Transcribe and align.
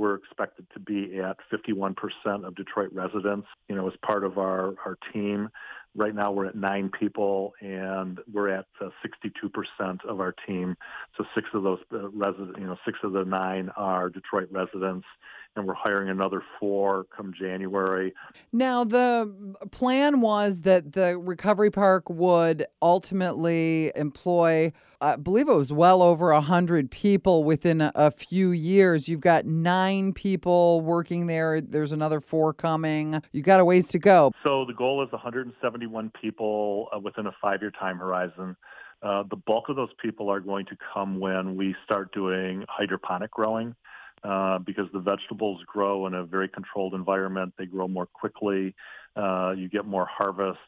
were 0.00 0.14
expected 0.14 0.66
to 0.72 0.80
be 0.80 1.20
at 1.20 1.36
51% 1.52 1.94
of 2.46 2.54
Detroit 2.56 2.90
residents, 2.92 3.46
you 3.68 3.76
know, 3.76 3.86
as 3.86 3.94
part 4.02 4.24
of 4.24 4.38
our, 4.38 4.74
our 4.84 4.98
team. 5.12 5.50
Right 5.96 6.14
now, 6.14 6.30
we're 6.30 6.46
at 6.46 6.54
nine 6.54 6.88
people, 6.88 7.52
and 7.60 8.20
we're 8.32 8.48
at 8.48 8.66
uh, 8.80 8.90
62% 9.04 10.04
of 10.08 10.20
our 10.20 10.32
team. 10.46 10.76
So 11.18 11.24
six 11.34 11.48
of 11.52 11.64
those 11.64 11.80
uh, 11.92 12.08
residents, 12.10 12.58
you 12.58 12.66
know, 12.66 12.76
six 12.84 12.98
of 13.02 13.12
the 13.12 13.24
nine 13.24 13.70
are 13.76 14.08
Detroit 14.08 14.48
residents, 14.52 15.06
and 15.56 15.66
we're 15.66 15.74
hiring 15.74 16.08
another 16.08 16.42
four 16.58 17.06
come 17.14 17.32
January. 17.36 18.14
Now, 18.52 18.84
the 18.84 19.56
plan 19.72 20.20
was 20.20 20.62
that 20.62 20.92
the 20.92 21.18
recovery 21.18 21.70
park 21.70 22.08
would 22.08 22.66
ultimately 22.80 23.90
employ, 23.96 24.72
I 25.00 25.16
believe 25.16 25.48
it 25.48 25.54
was 25.54 25.72
well 25.72 26.02
over 26.02 26.32
100 26.32 26.90
people 26.90 27.42
within 27.42 27.80
a, 27.80 27.90
a 27.96 28.10
few 28.12 28.50
years. 28.50 29.08
You've 29.08 29.20
got 29.20 29.44
nine 29.44 30.12
people 30.12 30.82
working 30.82 31.26
there, 31.26 31.60
there's 31.60 31.92
another 31.92 32.20
four 32.20 32.52
coming. 32.54 33.20
You've 33.32 33.44
got 33.46 33.58
a 33.58 33.64
ways 33.64 33.88
to 33.88 33.98
go. 33.98 34.32
So 34.44 34.64
the 34.64 34.74
goal 34.74 35.02
is 35.02 35.08
171 35.86 36.12
people 36.20 36.88
uh, 36.94 36.98
within 36.98 37.26
a 37.26 37.32
five 37.40 37.60
year 37.60 37.72
time 37.72 37.98
horizon. 37.98 38.56
Uh, 39.02 39.22
the 39.30 39.36
bulk 39.36 39.68
of 39.68 39.76
those 39.76 39.92
people 40.02 40.28
are 40.30 40.40
going 40.40 40.66
to 40.66 40.76
come 40.92 41.20
when 41.20 41.56
we 41.56 41.74
start 41.84 42.12
doing 42.12 42.64
hydroponic 42.68 43.30
growing. 43.30 43.74
Uh, 44.22 44.58
because 44.58 44.84
the 44.92 44.98
vegetables 44.98 45.62
grow 45.66 46.06
in 46.06 46.12
a 46.12 46.22
very 46.22 46.46
controlled 46.46 46.92
environment. 46.92 47.54
They 47.56 47.64
grow 47.64 47.88
more 47.88 48.04
quickly. 48.04 48.74
Uh, 49.16 49.54
you 49.56 49.70
get 49.70 49.86
more 49.86 50.04
harvests. 50.04 50.60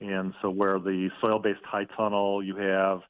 And 0.00 0.34
so, 0.40 0.50
where 0.50 0.78
the 0.78 1.10
soil 1.20 1.40
based 1.40 1.64
high 1.64 1.86
tunnel, 1.96 2.44
you 2.44 2.54
have 2.54 3.00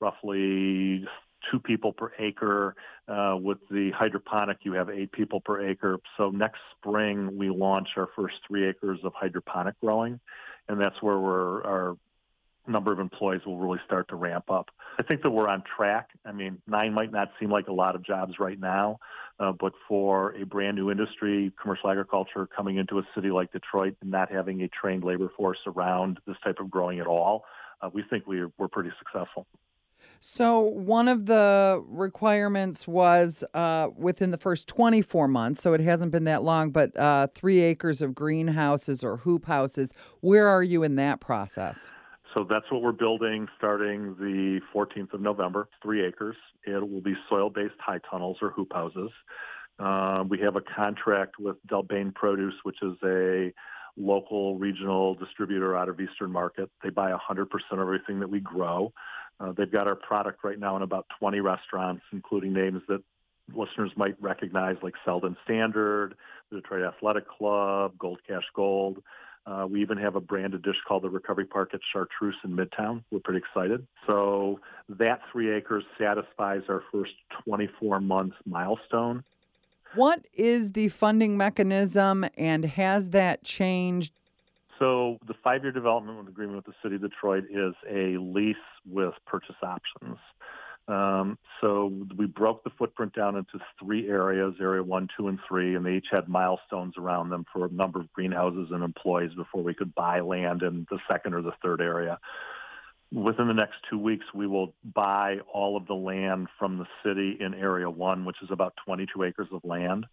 roughly 0.00 1.06
two 1.50 1.60
people 1.60 1.92
per 1.94 2.12
acre. 2.18 2.74
Uh, 3.08 3.36
with 3.40 3.58
the 3.70 3.90
hydroponic, 3.92 4.58
you 4.62 4.72
have 4.74 4.90
eight 4.90 5.12
people 5.12 5.40
per 5.40 5.66
acre. 5.66 5.98
So, 6.18 6.30
next 6.30 6.60
spring, 6.76 7.38
we 7.38 7.48
launch 7.48 7.88
our 7.96 8.08
first 8.14 8.34
three 8.46 8.68
acres 8.68 9.00
of 9.02 9.12
hydroponic 9.14 9.80
growing. 9.80 10.20
And 10.68 10.80
that's 10.80 11.00
where 11.02 11.16
our 11.16 11.96
number 12.66 12.92
of 12.92 13.00
employees 13.00 13.40
will 13.44 13.58
really 13.58 13.80
start 13.84 14.08
to 14.08 14.16
ramp 14.16 14.50
up. 14.50 14.70
I 14.98 15.02
think 15.02 15.22
that 15.22 15.30
we're 15.30 15.48
on 15.48 15.62
track. 15.76 16.10
I 16.24 16.32
mean, 16.32 16.62
nine 16.66 16.94
might 16.94 17.10
not 17.10 17.30
seem 17.40 17.50
like 17.50 17.68
a 17.68 17.72
lot 17.72 17.96
of 17.96 18.04
jobs 18.04 18.34
right 18.38 18.58
now, 18.58 18.98
uh, 19.40 19.52
but 19.52 19.72
for 19.88 20.34
a 20.36 20.44
brand 20.44 20.76
new 20.76 20.90
industry, 20.90 21.52
commercial 21.60 21.90
agriculture, 21.90 22.46
coming 22.46 22.76
into 22.76 22.98
a 22.98 23.02
city 23.14 23.30
like 23.30 23.52
Detroit 23.52 23.96
and 24.00 24.10
not 24.10 24.30
having 24.30 24.62
a 24.62 24.68
trained 24.68 25.02
labor 25.02 25.30
force 25.36 25.58
around 25.66 26.18
this 26.26 26.36
type 26.44 26.60
of 26.60 26.70
growing 26.70 27.00
at 27.00 27.06
all, 27.06 27.44
uh, 27.80 27.90
we 27.92 28.04
think 28.08 28.26
we're, 28.26 28.52
we're 28.58 28.68
pretty 28.68 28.90
successful. 28.98 29.46
So, 30.24 30.60
one 30.60 31.08
of 31.08 31.26
the 31.26 31.82
requirements 31.88 32.86
was 32.86 33.42
uh, 33.54 33.88
within 33.96 34.30
the 34.30 34.38
first 34.38 34.68
24 34.68 35.26
months, 35.26 35.60
so 35.60 35.72
it 35.72 35.80
hasn't 35.80 36.12
been 36.12 36.22
that 36.24 36.44
long, 36.44 36.70
but 36.70 36.96
uh, 36.96 37.26
three 37.34 37.58
acres 37.58 38.00
of 38.00 38.14
greenhouses 38.14 39.02
or 39.02 39.16
hoop 39.16 39.46
houses. 39.46 39.92
Where 40.20 40.46
are 40.46 40.62
you 40.62 40.84
in 40.84 40.94
that 40.94 41.20
process? 41.20 41.90
So 42.34 42.46
that's 42.48 42.66
what 42.70 42.82
we're 42.82 42.92
building 42.92 43.48
starting 43.58 44.14
the 44.14 44.60
14th 44.72 45.12
of 45.12 45.20
November, 45.20 45.68
three 45.82 46.06
acres. 46.06 46.36
It 46.64 46.88
will 46.88 47.02
be 47.02 47.14
soil 47.28 47.50
based 47.50 47.74
high 47.80 47.98
tunnels 48.08 48.36
or 48.42 48.50
hoop 48.50 48.72
houses. 48.72 49.10
Uh, 49.80 50.22
we 50.28 50.38
have 50.38 50.54
a 50.54 50.60
contract 50.60 51.40
with 51.40 51.56
Del 51.66 51.82
Bene 51.82 52.12
Produce, 52.14 52.54
which 52.62 52.78
is 52.80 52.94
a 53.02 53.52
local 53.96 54.56
regional 54.58 55.14
distributor 55.14 55.76
out 55.76 55.88
of 55.88 56.00
Eastern 56.00 56.32
Market. 56.32 56.70
They 56.82 56.90
buy 56.90 57.10
100% 57.10 57.46
of 57.72 57.78
everything 57.78 58.20
that 58.20 58.30
we 58.30 58.40
grow. 58.40 58.92
Uh, 59.38 59.52
they've 59.56 59.70
got 59.70 59.86
our 59.86 59.96
product 59.96 60.44
right 60.44 60.58
now 60.58 60.76
in 60.76 60.82
about 60.82 61.06
20 61.18 61.40
restaurants, 61.40 62.02
including 62.12 62.52
names 62.52 62.82
that 62.88 63.02
listeners 63.54 63.90
might 63.96 64.20
recognize 64.20 64.76
like 64.82 64.94
Selden 65.04 65.36
Standard, 65.44 66.14
the 66.50 66.60
Detroit 66.60 66.84
Athletic 66.84 67.28
Club, 67.28 67.92
Gold 67.98 68.20
Cash 68.26 68.44
Gold. 68.54 69.02
Uh, 69.44 69.66
we 69.68 69.82
even 69.82 69.98
have 69.98 70.14
a 70.14 70.20
branded 70.20 70.62
dish 70.62 70.76
called 70.86 71.02
the 71.02 71.10
Recovery 71.10 71.46
Park 71.46 71.70
at 71.74 71.80
Chartreuse 71.92 72.36
in 72.44 72.56
Midtown. 72.56 73.02
We're 73.10 73.18
pretty 73.18 73.40
excited. 73.40 73.86
So 74.06 74.60
that 74.88 75.20
three 75.32 75.52
acres 75.52 75.82
satisfies 75.98 76.62
our 76.68 76.84
first 76.92 77.12
24 77.44 78.00
months 78.00 78.36
milestone. 78.46 79.24
What 79.94 80.26
is 80.32 80.72
the 80.72 80.88
funding 80.88 81.36
mechanism 81.36 82.24
and 82.36 82.64
has 82.64 83.10
that 83.10 83.44
changed? 83.44 84.14
So 84.78 85.18
the 85.26 85.34
five-year 85.44 85.72
development 85.72 86.28
agreement 86.28 86.56
with 86.56 86.64
the 86.64 86.74
City 86.82 86.96
of 86.96 87.02
Detroit 87.02 87.44
is 87.50 87.74
a 87.88 88.16
lease 88.18 88.56
with 88.88 89.14
purchase 89.26 89.56
options. 89.62 90.16
Um, 90.88 91.38
so 91.60 91.92
we 92.16 92.26
broke 92.26 92.64
the 92.64 92.70
footprint 92.70 93.14
down 93.14 93.36
into 93.36 93.64
three 93.78 94.08
areas, 94.08 94.54
area 94.60 94.82
one, 94.82 95.06
two, 95.16 95.28
and 95.28 95.38
three, 95.46 95.76
and 95.76 95.86
they 95.86 95.94
each 95.94 96.08
had 96.10 96.28
milestones 96.28 96.94
around 96.98 97.30
them 97.30 97.44
for 97.52 97.66
a 97.66 97.70
number 97.70 98.00
of 98.00 98.12
greenhouses 98.12 98.68
and 98.72 98.82
employees 98.82 99.30
before 99.36 99.62
we 99.62 99.74
could 99.74 99.94
buy 99.94 100.20
land 100.20 100.62
in 100.62 100.86
the 100.90 100.98
second 101.08 101.34
or 101.34 101.42
the 101.42 101.52
third 101.62 101.80
area. 101.80 102.18
Within 103.12 103.46
the 103.46 103.52
next 103.52 103.74
two 103.90 103.98
weeks, 103.98 104.24
we 104.34 104.46
will 104.46 104.74
buy 104.94 105.36
all 105.52 105.76
of 105.76 105.86
the 105.86 105.94
land 105.94 106.48
from 106.58 106.78
the 106.78 106.86
city 107.04 107.36
in 107.40 107.52
Area 107.52 107.90
1, 107.90 108.24
which 108.24 108.38
is 108.42 108.48
about 108.50 108.72
22 108.86 109.24
acres 109.24 109.48
of 109.52 109.62
land, 109.64 110.06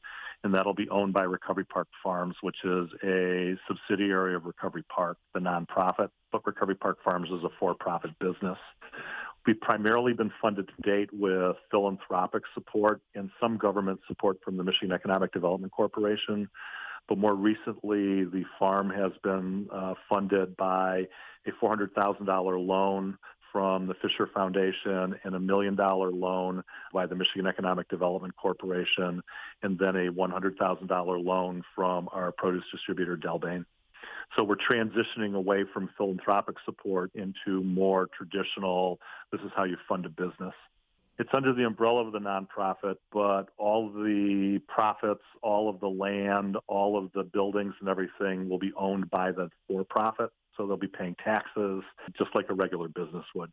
and 0.43 0.53
that'll 0.53 0.73
be 0.73 0.89
owned 0.89 1.13
by 1.13 1.23
Recovery 1.23 1.63
Park 1.63 1.87
Farms, 2.03 2.35
which 2.41 2.57
is 2.65 2.89
a 3.05 3.55
subsidiary 3.69 4.35
of 4.35 4.43
Recovery 4.43 4.83
Park, 4.93 5.17
the 5.33 5.39
nonprofit, 5.39 6.09
but 6.33 6.45
Recovery 6.45 6.75
Park 6.75 6.97
Farms 7.01 7.29
is 7.29 7.41
a 7.45 7.49
for 7.57 7.73
profit 7.73 8.11
business. 8.19 8.57
We've 9.47 9.61
primarily 9.61 10.11
been 10.11 10.31
funded 10.41 10.67
to 10.67 10.81
date 10.81 11.09
with 11.13 11.55
philanthropic 11.71 12.43
support 12.53 13.01
and 13.15 13.29
some 13.39 13.57
government 13.57 14.01
support 14.09 14.39
from 14.43 14.57
the 14.57 14.63
Michigan 14.65 14.91
Economic 14.91 15.31
Development 15.31 15.71
Corporation. 15.71 16.49
But 17.09 17.17
more 17.17 17.33
recently, 17.33 18.23
the 18.23 18.43
farm 18.59 18.91
has 18.91 19.11
been 19.23 19.67
uh, 19.73 19.95
funded 20.07 20.55
by 20.55 21.07
a 21.47 21.51
$400,000 21.61 22.67
loan 22.67 23.17
from 23.51 23.87
the 23.87 23.95
Fisher 23.95 24.29
Foundation 24.31 25.15
and 25.23 25.33
a 25.33 25.39
million 25.39 25.75
dollar 25.75 26.11
loan 26.11 26.63
by 26.93 27.07
the 27.07 27.15
Michigan 27.15 27.47
Economic 27.47 27.89
Development 27.89 28.31
Corporation, 28.35 29.23
and 29.63 29.79
then 29.79 29.95
a 29.95 30.11
$100,000 30.11 31.25
loan 31.25 31.63
from 31.75 32.09
our 32.11 32.31
produce 32.31 32.63
distributor, 32.71 33.17
Del 33.17 33.39
Bene. 33.39 33.65
So 34.35 34.43
we're 34.43 34.57
transitioning 34.57 35.33
away 35.33 35.65
from 35.73 35.89
philanthropic 35.97 36.57
support 36.63 37.09
into 37.15 37.63
more 37.63 38.07
traditional, 38.15 38.99
this 39.31 39.41
is 39.41 39.49
how 39.55 39.63
you 39.63 39.77
fund 39.87 40.05
a 40.05 40.09
business. 40.09 40.53
It's 41.19 41.29
under 41.33 41.53
the 41.53 41.65
umbrella 41.65 42.05
of 42.07 42.13
the 42.13 42.19
nonprofit, 42.19 42.95
but 43.11 43.49
all 43.57 43.89
the 43.91 44.61
profits, 44.69 45.23
all 45.43 45.69
of 45.69 45.81
the 45.81 45.89
land, 45.89 46.55
all 46.67 46.97
of 46.97 47.11
the 47.11 47.23
buildings 47.23 47.73
and 47.81 47.89
everything 47.89 48.47
will 48.47 48.57
be 48.57 48.71
owned 48.77 49.09
by 49.09 49.33
the 49.33 49.49
for 49.67 49.83
profit. 49.83 50.29
So 50.55 50.65
they'll 50.65 50.77
be 50.77 50.87
paying 50.87 51.17
taxes 51.21 51.83
just 52.17 52.33
like 52.35 52.45
a 52.49 52.53
regular 52.53 52.87
business 52.87 53.25
would. 53.35 53.51